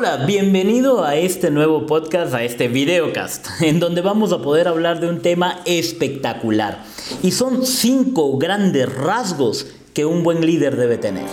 [0.00, 4.98] Hola, bienvenido a este nuevo podcast, a este videocast, en donde vamos a poder hablar
[4.98, 6.78] de un tema espectacular.
[7.22, 11.26] Y son cinco grandes rasgos que un buen líder debe tener.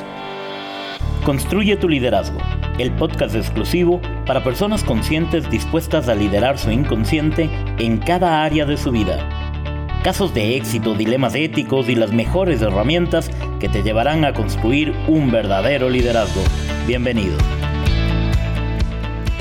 [1.23, 2.39] Construye tu liderazgo,
[2.77, 7.49] el podcast exclusivo para personas conscientes dispuestas a liderar su inconsciente
[7.79, 10.01] en cada área de su vida.
[10.03, 13.31] Casos de éxito, dilemas éticos y las mejores herramientas
[13.61, 16.41] que te llevarán a construir un verdadero liderazgo.
[16.85, 17.37] Bienvenido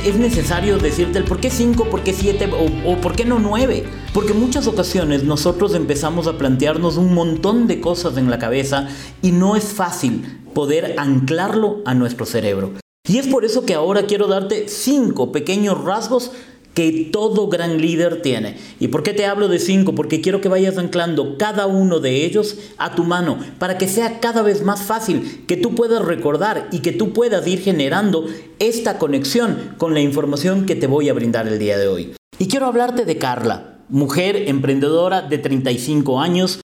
[0.06, 2.48] es necesario decirte el por qué 5, por qué 7
[2.86, 3.84] o, por qué no 9.
[4.14, 8.86] Porque muchas ocasiones nosotros empezamos a plantearnos un montón de cosas en la cabeza
[9.20, 12.72] y no es fácil poder anclarlo a nuestro cerebro.
[13.08, 16.30] Y es por eso que ahora quiero darte 5 pequeños rasgos
[16.76, 18.58] que todo gran líder tiene.
[18.78, 19.94] ¿Y por qué te hablo de cinco?
[19.94, 24.20] Porque quiero que vayas anclando cada uno de ellos a tu mano para que sea
[24.20, 28.26] cada vez más fácil, que tú puedas recordar y que tú puedas ir generando
[28.58, 32.12] esta conexión con la información que te voy a brindar el día de hoy.
[32.38, 36.60] Y quiero hablarte de Carla, mujer emprendedora de 35 años,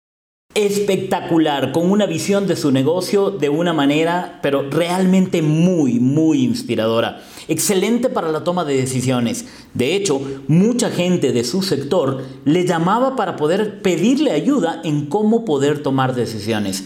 [0.54, 7.22] espectacular, con una visión de su negocio de una manera, pero realmente muy, muy inspiradora.
[7.48, 9.46] Excelente para la toma de decisiones.
[9.74, 15.44] De hecho, mucha gente de su sector le llamaba para poder pedirle ayuda en cómo
[15.44, 16.84] poder tomar decisiones.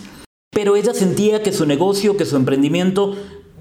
[0.51, 3.15] Pero ella sentía que su negocio, que su emprendimiento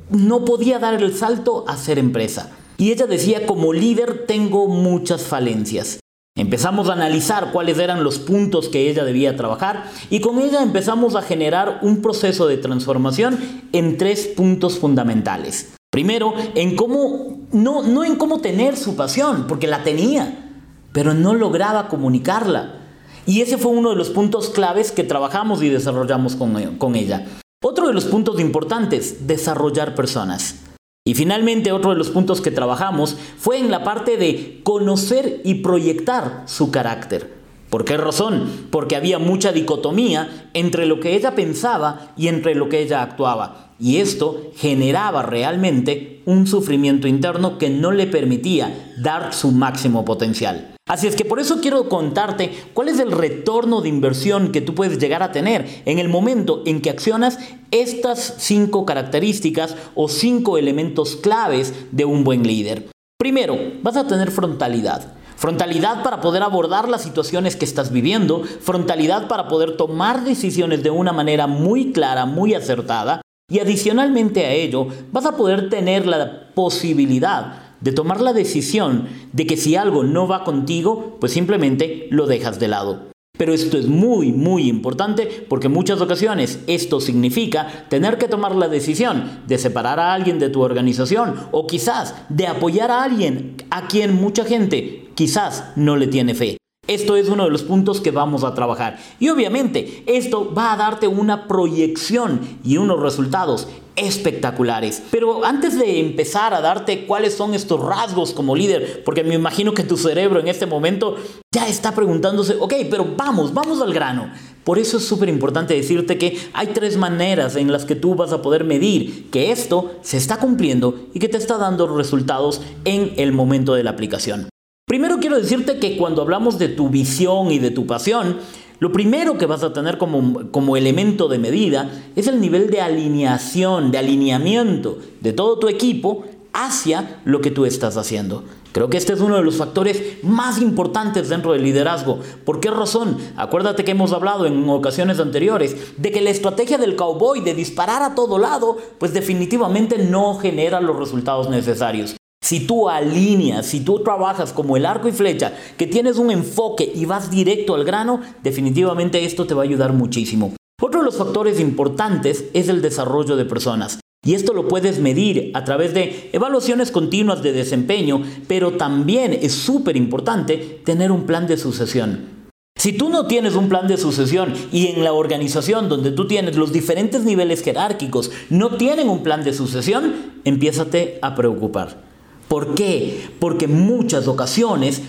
[0.09, 2.51] no podía dar el salto a ser empresa.
[2.77, 5.99] Y ella decía, como líder tengo muchas falencias.
[6.37, 11.15] Empezamos a analizar cuáles eran los puntos que ella debía trabajar y con ella empezamos
[11.15, 13.39] a generar un proceso de transformación
[13.71, 15.74] en tres puntos fundamentales.
[15.95, 20.51] Primero, en cómo, no, no en cómo tener su pasión, porque la tenía,
[20.91, 22.81] pero no lograba comunicarla.
[23.25, 27.25] Y ese fue uno de los puntos claves que trabajamos y desarrollamos con, con ella.
[27.63, 30.63] Otro de los puntos importantes, desarrollar personas.
[31.05, 35.61] Y finalmente otro de los puntos que trabajamos fue en la parte de conocer y
[35.61, 37.33] proyectar su carácter.
[37.69, 38.67] ¿Por qué razón?
[38.69, 43.64] Porque había mucha dicotomía entre lo que ella pensaba y entre lo que ella actuaba.
[43.79, 50.75] Y esto generaba realmente un sufrimiento interno que no le permitía dar su máximo potencial.
[50.87, 54.75] Así es que por eso quiero contarte cuál es el retorno de inversión que tú
[54.75, 57.39] puedes llegar a tener en el momento en que accionas
[57.71, 62.87] estas cinco características o cinco elementos claves de un buen líder.
[63.17, 65.13] Primero, vas a tener frontalidad.
[65.37, 70.91] Frontalidad para poder abordar las situaciones que estás viviendo, frontalidad para poder tomar decisiones de
[70.91, 76.49] una manera muy clara, muy acertada, y adicionalmente a ello vas a poder tener la
[76.53, 82.25] posibilidad de tomar la decisión de que si algo no va contigo, pues simplemente lo
[82.25, 83.03] dejas de lado.
[83.37, 88.55] Pero esto es muy, muy importante porque en muchas ocasiones esto significa tener que tomar
[88.55, 93.57] la decisión de separar a alguien de tu organización o quizás de apoyar a alguien
[93.69, 96.57] a quien mucha gente quizás no le tiene fe.
[96.87, 98.99] Esto es uno de los puntos que vamos a trabajar.
[99.19, 105.01] Y obviamente esto va a darte una proyección y unos resultados espectaculares.
[105.09, 109.73] Pero antes de empezar a darte cuáles son estos rasgos como líder, porque me imagino
[109.73, 111.15] que tu cerebro en este momento
[111.51, 114.29] ya está preguntándose, ok, pero vamos, vamos al grano.
[114.63, 118.31] Por eso es súper importante decirte que hay tres maneras en las que tú vas
[118.31, 123.13] a poder medir que esto se está cumpliendo y que te está dando resultados en
[123.17, 124.49] el momento de la aplicación.
[124.87, 128.37] Primero quiero decirte que cuando hablamos de tu visión y de tu pasión,
[128.77, 132.81] lo primero que vas a tener como, como, elemento de medida es el nivel de
[132.81, 138.43] alineación, de alineamiento de todo tu equipo hacia lo que tú estás haciendo.
[138.73, 142.19] Creo que este es uno de los factores más importantes dentro del liderazgo.
[142.43, 143.17] ¿Por qué razón?
[143.37, 148.03] Acuérdate que hemos hablado en ocasiones anteriores de que la estrategia del cowboy de disparar
[148.03, 152.15] a todo lado, pues definitivamente no genera los resultados necesarios.
[152.45, 156.91] Si tú alineas, si tú trabajas como el arco y flecha, que tienes un enfoque
[156.93, 160.53] y vas directo al grano, definitivamente esto te va a ayudar muchísimo.
[160.79, 163.99] Otro de los factores importantes es el desarrollo de personas.
[164.23, 169.53] Y esto lo puedes medir a través de evaluaciones continuas de desempeño, pero también es
[169.53, 172.29] súper importante tener un plan de sucesión.
[172.77, 176.57] Si tú no tienes un plan de sucesión y en la organización donde tú tienes
[176.57, 180.13] los diferentes niveles jerárquicos no tienen un plan de sucesión,
[180.43, 182.04] empiézate a preocupar.
[182.47, 183.29] ¿Por qué?
[183.39, 185.01] Porque en muchas ocasiones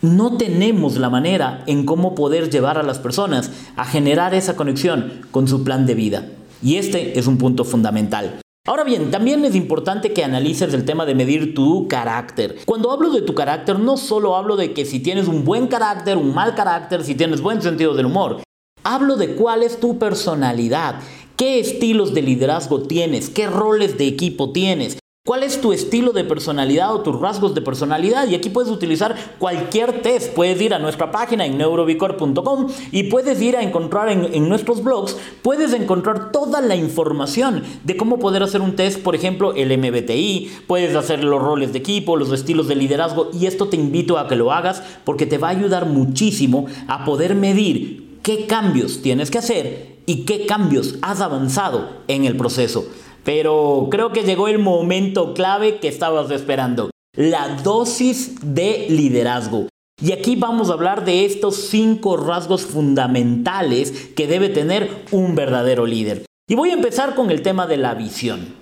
[0.00, 5.22] no tenemos la manera en cómo poder llevar a las personas a generar esa conexión
[5.30, 6.28] con su plan de vida.
[6.62, 8.40] Y este es un punto fundamental.
[8.66, 12.56] Ahora bien, también es importante que analices el tema de medir tu carácter.
[12.64, 16.16] Cuando hablo de tu carácter, no solo hablo de que si tienes un buen carácter,
[16.16, 18.42] un mal carácter, si tienes buen sentido del humor.
[18.82, 21.00] Hablo de cuál es tu personalidad,
[21.36, 26.22] qué estilos de liderazgo tienes, qué roles de equipo tienes, ¿Cuál es tu estilo de
[26.22, 28.28] personalidad o tus rasgos de personalidad?
[28.28, 30.34] Y aquí puedes utilizar cualquier test.
[30.34, 35.16] Puedes ir a nuestra página en neurobicor.com y puedes ir a encontrar en, nuestros blogs,
[35.40, 40.58] puedes encontrar toda la información de cómo poder hacer un test, por ejemplo, el MBTI,
[40.66, 44.28] puedes hacer los roles de equipo, los estilos de liderazgo y esto te invito a
[44.28, 49.30] que lo hagas porque te va a ayudar muchísimo a poder medir qué cambios tienes
[49.30, 52.84] que hacer y qué cambios has avanzado en el proceso.
[53.24, 56.90] Pero creo que llegó el momento clave que estabas esperando.
[57.16, 59.68] La dosis de liderazgo.
[60.02, 65.86] Y aquí vamos a hablar de estos cinco rasgos fundamentales que debe tener un verdadero
[65.86, 66.26] líder.
[66.48, 68.54] Y voy a empezar con el tema de la visión.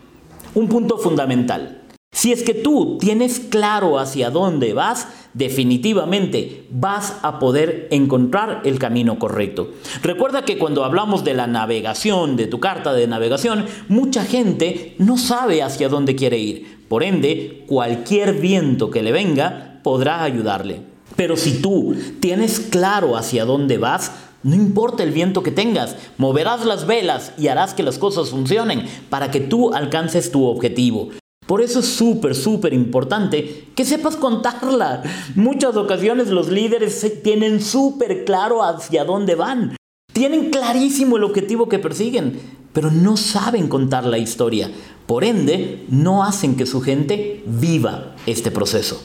[0.55, 1.82] Un punto fundamental.
[2.23, 8.79] Si es que tú tienes claro hacia dónde vas, definitivamente vas a poder encontrar el
[8.79, 9.73] camino correcto.
[10.03, 15.19] Recuerda que cuando hablamos de la navegación, de tu carta de navegación, mucha gente no
[15.19, 16.85] sabe hacia dónde quiere ir.
[16.87, 20.83] Por ende, cualquier viento que le venga podrá ayudarle.
[21.17, 24.13] Pero si tú tienes claro hacia dónde vas,
[24.43, 28.87] no importa el viento que tengas, moverás las velas y harás que las cosas funcionen
[29.09, 31.11] para que tú alcances tu objetivo.
[31.47, 35.03] Por eso es súper, súper importante que sepas contarla.
[35.35, 39.77] Muchas ocasiones los líderes tienen súper claro hacia dónde van.
[40.13, 42.39] Tienen clarísimo el objetivo que persiguen,
[42.73, 44.71] pero no saben contar la historia.
[45.07, 49.03] Por ende, no hacen que su gente viva este proceso.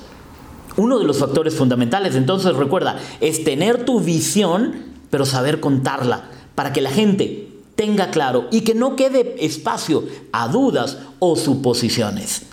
[0.75, 4.75] Uno de los factores fundamentales, entonces recuerda, es tener tu visión,
[5.09, 7.46] pero saber contarla, para que la gente
[7.77, 10.03] tenga claro y que no quede espacio
[10.33, 12.43] a dudas o suposiciones.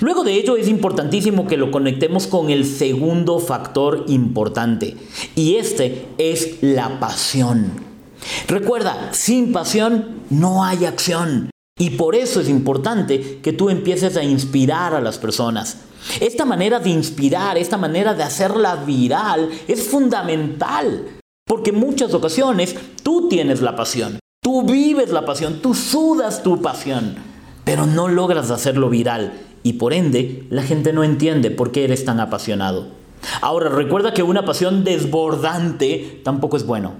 [0.00, 4.96] Luego de ello es importantísimo que lo conectemos con el segundo factor importante
[5.36, 7.70] y este es la pasión.
[8.48, 14.22] Recuerda, sin pasión no hay acción y por eso es importante que tú empieces a
[14.22, 15.78] inspirar a las personas.
[16.20, 21.06] Esta manera de inspirar, esta manera de hacerla viral es fundamental
[21.50, 26.62] porque en muchas ocasiones tú tienes la pasión, Tú vives la pasión, tú sudas tu
[26.62, 27.16] pasión,
[27.62, 32.06] pero no logras hacerlo viral y por ende la gente no entiende por qué eres
[32.06, 32.86] tan apasionado.
[33.42, 36.94] Ahora, recuerda que una pasión desbordante tampoco es bueno.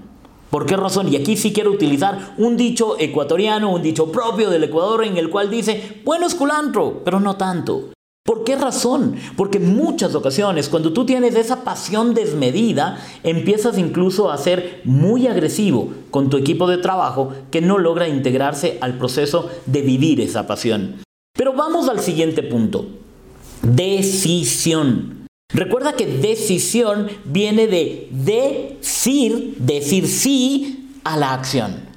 [0.51, 1.11] ¿Por qué razón?
[1.11, 5.31] Y aquí sí quiero utilizar un dicho ecuatoriano, un dicho propio del Ecuador en el
[5.31, 7.90] cual dice, bueno es culantro, pero no tanto.
[8.23, 9.15] ¿Por qué razón?
[9.35, 15.27] Porque en muchas ocasiones cuando tú tienes esa pasión desmedida, empiezas incluso a ser muy
[15.27, 20.45] agresivo con tu equipo de trabajo que no logra integrarse al proceso de vivir esa
[20.45, 21.01] pasión.
[21.33, 22.85] Pero vamos al siguiente punto.
[23.63, 25.25] Decisión.
[25.51, 31.89] Recuerda que decisión viene de decir, decir sí a la acción.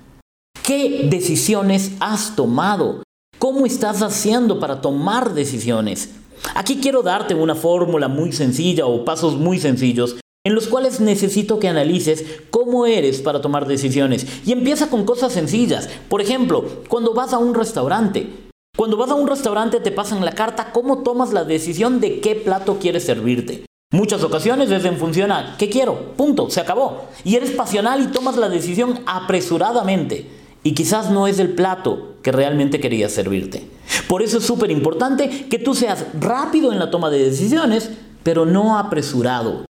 [0.65, 3.03] ¿Qué decisiones has tomado?
[3.39, 6.11] ¿Cómo estás haciendo para tomar decisiones?
[6.55, 10.17] Aquí quiero darte una fórmula muy sencilla o pasos muy sencillos
[10.47, 14.27] en los cuales necesito que analices cómo eres para tomar decisiones.
[14.45, 15.89] Y empieza con cosas sencillas.
[16.09, 18.29] Por ejemplo, cuando vas a un restaurante.
[18.77, 22.35] Cuando vas a un restaurante te pasan la carta cómo tomas la decisión de qué
[22.35, 23.65] plato quieres servirte.
[23.93, 26.13] Muchas ocasiones es en función a ¿qué quiero?
[26.17, 27.05] Punto, se acabó.
[27.25, 32.33] Y eres pasional y tomas la decisión apresuradamente y quizás no es el plato que
[32.33, 33.69] realmente querías servirte.
[34.09, 37.91] Por eso es súper importante que tú seas rápido en la toma de decisiones,
[38.23, 39.67] pero no apresurado.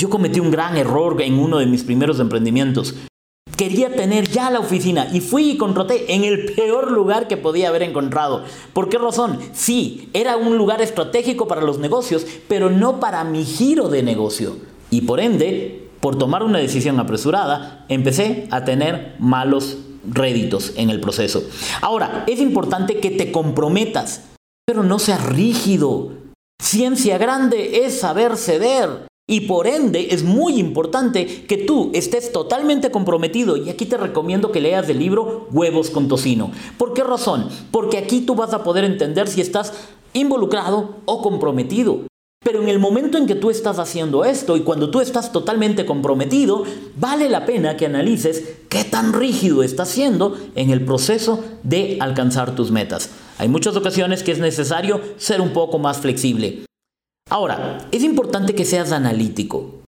[0.00, 2.94] Yo cometí un gran error en uno de mis primeros emprendimientos.
[3.56, 7.70] Quería tener ya la oficina y fui y contraté en el peor lugar que podía
[7.70, 8.44] haber encontrado.
[8.74, 9.38] ¿Por qué razón?
[9.52, 14.58] Sí, era un lugar estratégico para los negocios, pero no para mi giro de negocio.
[14.90, 21.00] Y por ende, por tomar una decisión apresurada, empecé a tener malos réditos en el
[21.00, 21.42] proceso.
[21.80, 24.22] Ahora, es importante que te comprometas,
[24.66, 26.12] pero no seas rígido.
[26.62, 29.06] Ciencia grande es saber ceder.
[29.28, 33.56] Y por ende es muy importante que tú estés totalmente comprometido.
[33.56, 36.52] Y aquí te recomiendo que leas el libro Huevos con Tocino.
[36.78, 37.48] ¿Por qué razón?
[37.72, 39.72] Porque aquí tú vas a poder entender si estás
[40.12, 42.02] involucrado o comprometido.
[42.46, 45.84] Pero en el momento en que tú estás haciendo esto y cuando tú estás totalmente
[45.84, 46.62] comprometido,
[46.96, 52.54] vale la pena que analices qué tan rígido estás siendo en el proceso de alcanzar
[52.54, 53.10] tus metas.
[53.38, 56.64] Hay muchas ocasiones que es necesario ser un poco más flexible.
[57.28, 59.82] Ahora, es importante que seas analítico.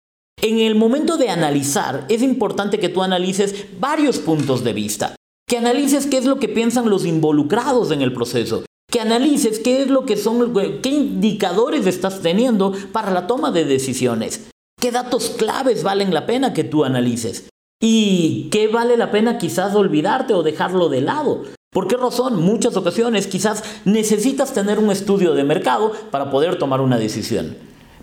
[0.40, 5.16] En el momento de analizar, es importante que tú analices varios puntos de vista,
[5.48, 8.62] que analices qué es lo que piensan los involucrados en el proceso,
[8.94, 13.64] que analices qué es lo que son, qué indicadores estás teniendo para la toma de
[13.64, 14.46] decisiones,
[14.80, 17.48] qué datos claves valen la pena que tú analices
[17.82, 21.42] y qué vale la pena quizás olvidarte o dejarlo de lado.
[21.72, 22.40] ¿Por qué razón?
[22.40, 27.56] Muchas ocasiones quizás necesitas tener un estudio de mercado para poder tomar una decisión.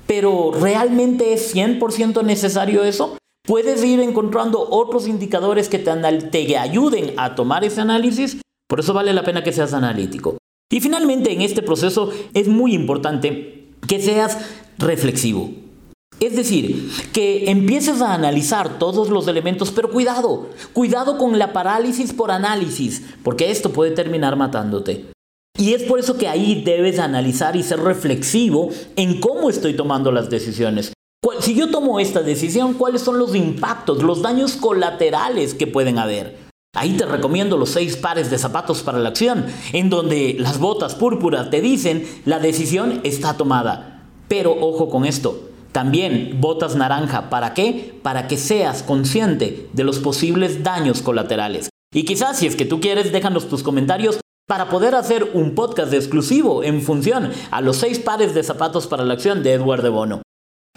[0.08, 3.18] Pero ¿realmente es 100% necesario eso?
[3.48, 8.42] Puedes ir encontrando otros indicadores que te, te ayuden a tomar ese análisis.
[8.68, 10.41] Por eso vale la pena que seas analítico.
[10.72, 14.38] Y finalmente en este proceso es muy importante que seas
[14.80, 15.52] reflexivo.
[16.20, 22.14] Es decir, que empieces a analizar todos los elementos, pero cuidado, cuidado con la parálisis
[22.14, 25.06] por análisis, porque esto puede terminar matándote.
[25.58, 30.12] Y es por eso que ahí debes analizar y ser reflexivo en cómo estoy tomando
[30.12, 30.94] las decisiones.
[31.40, 36.38] Si yo tomo esta decisión, ¿cuáles son los impactos, los daños colaterales que pueden haber?
[36.74, 40.96] Ahí te recomiendo los seis pares de zapatos para la acción, en donde las botas
[40.96, 44.08] púrpuras te dicen la decisión está tomada.
[44.30, 48.00] Pero ojo con esto, también botas naranja, ¿para qué?
[48.02, 51.70] Para que seas consciente de los posibles daños colaterales.
[51.94, 55.94] Y quizás si es que tú quieres, déjanos tus comentarios para poder hacer un podcast
[55.94, 59.90] exclusivo en función a los seis pares de zapatos para la acción de Edward de
[59.90, 60.22] Bono.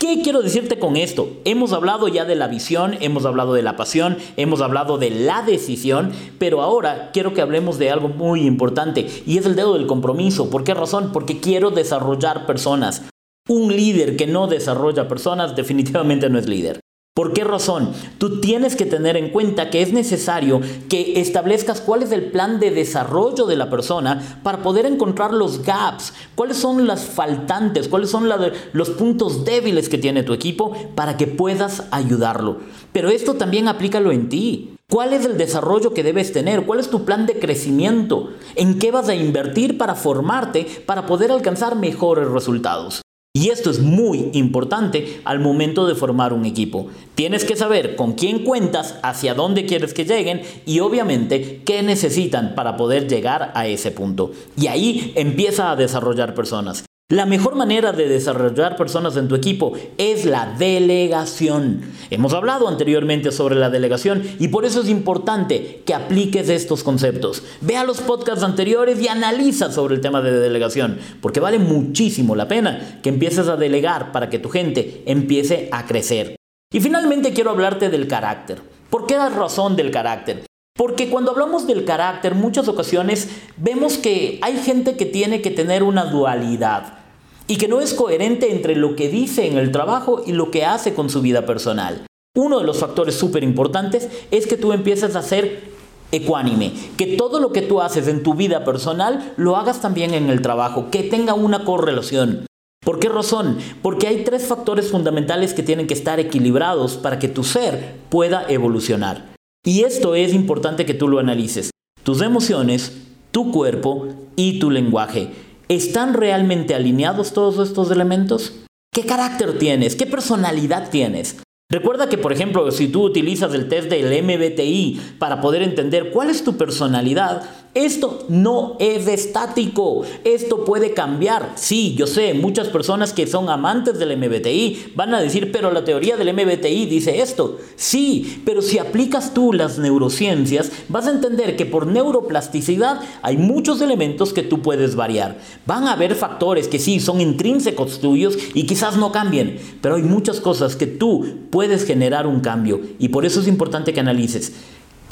[0.05, 1.41] ¿Qué quiero decirte con esto?
[1.47, 5.41] Hemos hablado ya de la visión, hemos hablado de la pasión, hemos hablado de la
[5.41, 9.87] decisión, pero ahora quiero que hablemos de algo muy importante y es el dedo del
[9.87, 10.51] compromiso.
[10.51, 11.11] ¿Por qué razón?
[11.11, 13.05] Porque quiero desarrollar personas.
[13.49, 16.81] Un líder que no desarrolla personas definitivamente no es líder.
[17.17, 17.93] ¿Por qué razón?
[18.19, 22.59] Tú tienes que tener en cuenta que es necesario que establezcas cuál es el plan
[22.59, 28.11] de desarrollo de la persona para poder encontrar los gaps, cuáles son las faltantes, cuáles
[28.11, 28.29] son
[28.73, 32.57] los puntos débiles que tiene tu equipo para que puedas ayudarlo.
[32.93, 34.75] Pero esto también aplícalo en ti.
[34.91, 36.67] ¿Cuál es el desarrollo que debes tener?
[36.67, 38.31] ¿Cuál es tu plan de crecimiento?
[38.57, 43.04] ¿En qué vas a invertir para formarte para poder alcanzar mejores resultados?
[43.37, 46.87] Y esto es muy importante al momento de formar un equipo.
[47.17, 52.55] Tienes que saber con quién cuentas, hacia dónde quieres que lleguen y obviamente qué necesitan
[52.55, 54.31] para poder llegar a ese punto.
[54.57, 56.85] Y ahí empieza a desarrollar personas.
[57.11, 61.83] La mejor manera de desarrollar personas en tu equipo es la delegación.
[62.09, 67.43] Hemos hablado anteriormente sobre la delegación y por eso es importante que apliques estos conceptos.
[67.61, 72.35] Ve a los podcasts anteriores y analiza sobre el tema de delegación, porque vale muchísimo
[72.35, 76.37] la pena que empieces a delegar para que tu gente empiece a crecer.
[76.73, 78.63] Y finalmente quiero hablarte del carácter.
[78.89, 80.47] ¿Por qué la razón del carácter?
[80.77, 85.85] Porque cuando hablamos del carácter, muchas ocasiones vemos que hay gente que tiene que tener
[85.85, 86.99] una dualidad
[87.47, 90.65] y que no es coherente entre lo que dice en el trabajo y lo que
[90.65, 92.05] hace con su vida personal.
[92.37, 95.63] Uno de los factores súper importantes es que tú empieces a ser
[96.11, 100.29] ecuánime, que todo lo que tú haces en tu vida personal lo hagas también en
[100.29, 102.47] el trabajo, que tenga una correlación.
[102.85, 103.59] ¿Por qué razón?
[103.81, 108.45] Porque hay tres factores fundamentales que tienen que estar equilibrados para que tu ser pueda
[108.49, 109.34] evolucionar.
[109.67, 111.71] Y esto es importante que tú lo analices.
[112.03, 112.99] Tus emociones,
[113.31, 115.31] tu cuerpo y tu lenguaje.
[115.69, 118.53] ¿Están realmente alineados todos estos elementos?
[118.93, 119.97] ¿Qué carácter tienes?
[119.97, 121.39] ¿Qué personalidad tienes?
[121.73, 126.29] Recuerda que, por ejemplo, si tú utilizas el test del MBTI para poder entender cuál
[126.29, 131.53] es tu personalidad, esto no es estático, esto puede cambiar.
[131.57, 135.85] Sí, yo sé, muchas personas que son amantes del MBTI van a decir, pero la
[135.85, 137.59] teoría del MBTI dice esto.
[137.77, 143.81] Sí, pero si aplicas tú las neurociencias, vas a entender que por neuroplasticidad hay muchos
[143.81, 145.39] elementos que tú puedes variar.
[145.67, 150.03] Van a haber factores que sí son intrínsecos tuyos y quizás no cambien, pero hay
[150.03, 154.53] muchas cosas que tú puedes generar un cambio y por eso es importante que analices.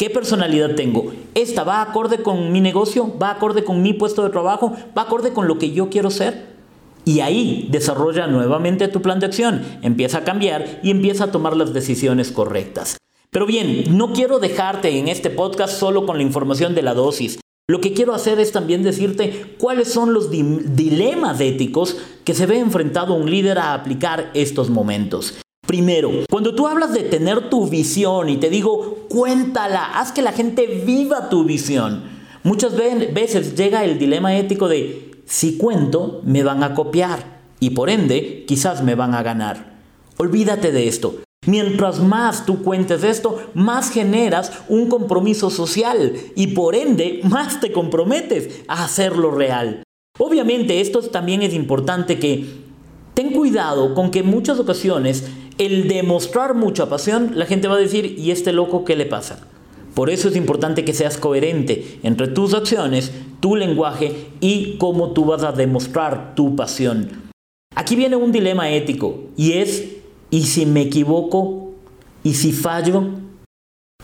[0.03, 1.13] ¿Qué personalidad tengo?
[1.37, 3.17] ¿Esta va acorde con mi negocio?
[3.23, 4.73] ¿Va acorde con mi puesto de trabajo?
[4.99, 6.57] ¿Va acorde con lo que yo quiero ser?
[7.05, 11.57] Y ahí desarrolla nuevamente tu plan de acción, empieza a cambiar y empieza a tomar
[11.57, 12.97] las decisiones correctas.
[13.31, 17.39] Pero bien, no quiero dejarte en este podcast solo con la información de la dosis.
[17.69, 22.59] Lo que quiero hacer es también decirte cuáles son los dilemas éticos que se ve
[22.59, 25.39] enfrentado un líder a aplicar estos momentos.
[25.73, 30.33] Primero, cuando tú hablas de tener tu visión y te digo, cuéntala, haz que la
[30.33, 32.03] gente viva tu visión.
[32.43, 37.89] Muchas veces llega el dilema ético de, si cuento, me van a copiar y por
[37.89, 39.79] ende, quizás me van a ganar.
[40.19, 41.15] Olvídate de esto.
[41.47, 47.73] Mientras más tú cuentes esto, más generas un compromiso social y por ende más te
[47.73, 49.85] comprometes a hacerlo real.
[50.19, 52.61] Obviamente esto también es importante que
[53.15, 55.25] ten cuidado con que en muchas ocasiones
[55.67, 59.47] el demostrar mucha pasión, la gente va a decir, ¿y este loco qué le pasa?
[59.95, 65.27] Por eso es importante que seas coherente entre tus acciones, tu lenguaje y cómo tú
[65.27, 67.11] vas a demostrar tu pasión.
[67.75, 69.85] Aquí viene un dilema ético y es,
[70.31, 71.73] ¿y si me equivoco?
[72.25, 73.05] ¿Y si fallo?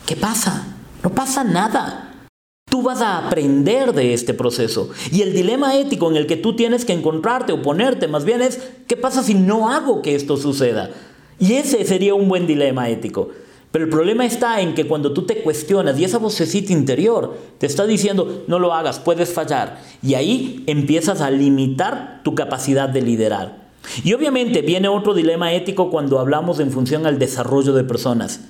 [0.05, 0.75] ¿Qué pasa?
[1.03, 2.27] No pasa nada.
[2.69, 4.91] Tú vas a aprender de este proceso.
[5.11, 8.41] Y el dilema ético en el que tú tienes que encontrarte o ponerte más bien
[8.41, 10.91] es, ¿qué pasa si no hago que esto suceda?
[11.39, 13.29] Y ese sería un buen dilema ético.
[13.71, 17.67] Pero el problema está en que cuando tú te cuestionas y esa vocecita interior te
[17.67, 19.79] está diciendo, no lo hagas, puedes fallar.
[20.01, 23.69] Y ahí empiezas a limitar tu capacidad de liderar.
[24.03, 28.41] Y obviamente viene otro dilema ético cuando hablamos en función al desarrollo de personas.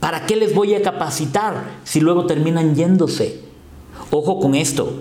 [0.00, 3.40] ¿Para qué les voy a capacitar si luego terminan yéndose?
[4.10, 4.92] Ojo con esto.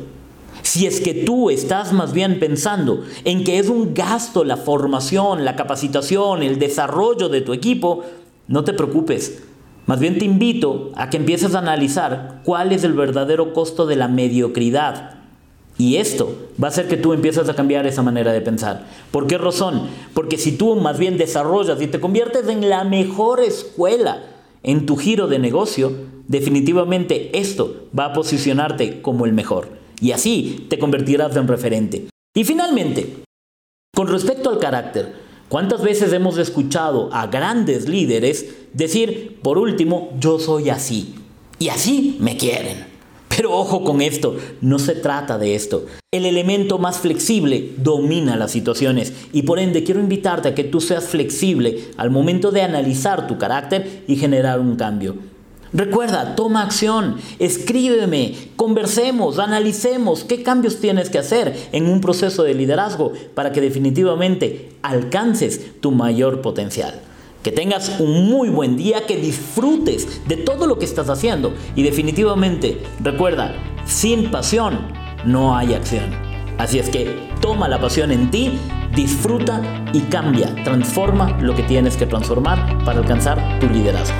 [0.69, 5.43] Si es que tú estás más bien pensando en que es un gasto la formación,
[5.43, 8.03] la capacitación, el desarrollo de tu equipo,
[8.47, 9.41] no te preocupes.
[9.87, 13.95] Más bien te invito a que empieces a analizar cuál es el verdadero costo de
[13.95, 15.15] la mediocridad.
[15.79, 18.85] Y esto va a hacer que tú empieces a cambiar esa manera de pensar.
[19.09, 19.87] ¿Por qué razón?
[20.13, 24.21] Porque si tú más bien desarrollas y te conviertes en la mejor escuela
[24.61, 25.91] en tu giro de negocio,
[26.27, 29.78] definitivamente esto va a posicionarte como el mejor.
[30.01, 32.07] Y así te convertirás en referente.
[32.35, 33.23] Y finalmente,
[33.93, 40.37] con respecto al carácter, ¿Cuántas veces hemos escuchado a grandes líderes decir, por último, yo
[40.37, 41.15] soy así?
[41.57, 42.85] Y así me quieren.
[43.35, 45.87] Pero ojo con esto, no se trata de esto.
[46.11, 50.81] El elemento más flexible domina las situaciones y por ende quiero invitarte a que tú
[50.81, 55.15] seas flexible al momento de analizar tu carácter y generar un cambio.
[55.71, 62.55] Recuerda, toma acción, escríbeme, conversemos, analicemos qué cambios tienes que hacer en un proceso de
[62.55, 66.99] liderazgo para que definitivamente alcances tu mayor potencial.
[67.43, 71.83] Que tengas un muy buen día, que disfrutes de todo lo que estás haciendo y
[71.83, 74.79] definitivamente recuerda, sin pasión
[75.23, 76.09] no hay acción.
[76.57, 78.59] Así es que toma la pasión en ti,
[78.95, 79.61] disfruta
[79.93, 84.17] y cambia, transforma lo que tienes que transformar para alcanzar tu liderazgo.